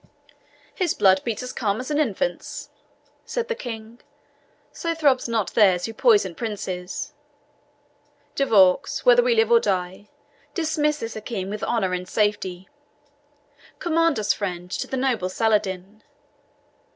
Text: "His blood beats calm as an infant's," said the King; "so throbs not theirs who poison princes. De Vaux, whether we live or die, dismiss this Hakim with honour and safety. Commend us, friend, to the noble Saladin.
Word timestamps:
"His 0.73 0.95
blood 0.95 1.23
beats 1.23 1.53
calm 1.53 1.79
as 1.79 1.91
an 1.91 1.99
infant's," 1.99 2.71
said 3.23 3.49
the 3.49 3.53
King; 3.53 3.99
"so 4.71 4.95
throbs 4.95 5.29
not 5.29 5.51
theirs 5.53 5.85
who 5.85 5.93
poison 5.93 6.33
princes. 6.33 7.13
De 8.33 8.43
Vaux, 8.47 9.05
whether 9.05 9.21
we 9.21 9.35
live 9.35 9.51
or 9.51 9.59
die, 9.59 10.09
dismiss 10.55 10.97
this 10.97 11.13
Hakim 11.13 11.51
with 11.51 11.61
honour 11.63 11.93
and 11.93 12.09
safety. 12.09 12.67
Commend 13.77 14.17
us, 14.17 14.33
friend, 14.33 14.71
to 14.71 14.87
the 14.87 14.97
noble 14.97 15.29
Saladin. 15.29 16.01